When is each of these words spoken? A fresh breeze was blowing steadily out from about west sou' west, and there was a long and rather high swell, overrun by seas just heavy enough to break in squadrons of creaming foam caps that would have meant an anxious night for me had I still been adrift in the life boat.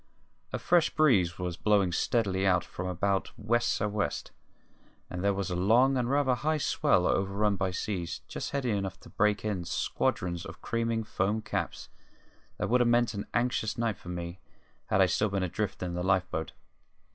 A 0.51 0.57
fresh 0.57 0.89
breeze 0.89 1.37
was 1.37 1.57
blowing 1.57 1.91
steadily 1.91 2.43
out 2.43 2.63
from 2.65 2.87
about 2.87 3.31
west 3.37 3.69
sou' 3.69 3.87
west, 3.87 4.31
and 5.11 5.23
there 5.23 5.31
was 5.31 5.51
a 5.51 5.55
long 5.55 5.95
and 5.95 6.09
rather 6.09 6.33
high 6.33 6.57
swell, 6.57 7.05
overrun 7.05 7.55
by 7.55 7.69
seas 7.69 8.21
just 8.27 8.49
heavy 8.49 8.71
enough 8.71 8.99
to 9.01 9.11
break 9.11 9.45
in 9.45 9.63
squadrons 9.63 10.43
of 10.43 10.59
creaming 10.59 11.03
foam 11.03 11.39
caps 11.43 11.87
that 12.57 12.67
would 12.67 12.81
have 12.81 12.87
meant 12.89 13.13
an 13.13 13.27
anxious 13.35 13.77
night 13.77 13.97
for 13.99 14.09
me 14.09 14.39
had 14.87 15.01
I 15.01 15.05
still 15.05 15.29
been 15.29 15.43
adrift 15.43 15.83
in 15.83 15.93
the 15.93 16.01
life 16.01 16.27
boat. 16.31 16.53